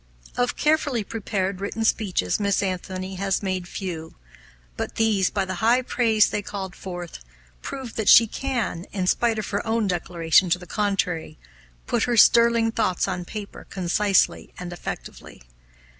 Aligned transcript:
Of 0.35 0.55
carefully 0.55 1.03
prepared 1.03 1.61
written 1.61 1.85
speeches 1.85 2.39
Miss 2.39 2.63
Anthony 2.63 3.17
has 3.17 3.43
made 3.43 3.67
few; 3.67 4.15
but 4.75 4.95
these, 4.95 5.29
by 5.29 5.45
the 5.45 5.53
high 5.61 5.83
praise 5.83 6.31
they 6.31 6.41
called 6.41 6.75
forth, 6.75 7.19
prove 7.61 7.93
that 7.97 8.09
she 8.09 8.25
can 8.25 8.85
in 8.93 9.05
spite 9.05 9.37
of 9.37 9.49
her 9.51 9.63
own 9.63 9.85
declaration 9.87 10.49
to 10.49 10.57
the 10.57 10.65
contrary 10.65 11.37
put 11.85 12.05
her 12.05 12.17
sterling 12.17 12.71
thoughts 12.71 13.07
on 13.07 13.25
paper 13.25 13.63
concisely 13.69 14.51
and 14.57 14.73
effectively. 14.73 15.43